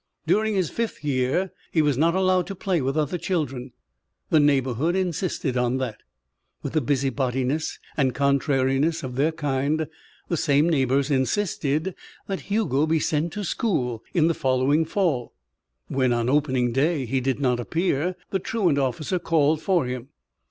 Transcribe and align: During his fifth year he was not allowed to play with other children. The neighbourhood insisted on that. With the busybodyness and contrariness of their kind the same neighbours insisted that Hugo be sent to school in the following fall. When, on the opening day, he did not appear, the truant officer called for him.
During 0.25 0.55
his 0.55 0.71
fifth 0.71 1.03
year 1.03 1.51
he 1.71 1.83
was 1.83 1.95
not 1.95 2.15
allowed 2.15 2.47
to 2.47 2.55
play 2.55 2.81
with 2.81 2.97
other 2.97 3.19
children. 3.19 3.71
The 4.31 4.39
neighbourhood 4.39 4.95
insisted 4.95 5.55
on 5.55 5.77
that. 5.77 5.99
With 6.63 6.73
the 6.73 6.81
busybodyness 6.81 7.77
and 7.95 8.15
contrariness 8.15 9.03
of 9.03 9.15
their 9.15 9.31
kind 9.31 9.85
the 10.27 10.37
same 10.37 10.67
neighbours 10.67 11.11
insisted 11.11 11.93
that 12.25 12.41
Hugo 12.49 12.87
be 12.87 12.99
sent 12.99 13.31
to 13.33 13.43
school 13.43 14.03
in 14.11 14.25
the 14.27 14.33
following 14.33 14.85
fall. 14.85 15.33
When, 15.87 16.13
on 16.13 16.25
the 16.25 16.33
opening 16.33 16.71
day, 16.71 17.05
he 17.05 17.21
did 17.21 17.39
not 17.39 17.59
appear, 17.59 18.15
the 18.31 18.39
truant 18.39 18.79
officer 18.79 19.19
called 19.19 19.61
for 19.61 19.85
him. 19.85 20.09